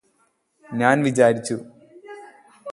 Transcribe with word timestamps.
ഞാന് 0.65 1.01
വിചാരിച്ചു 1.03 1.55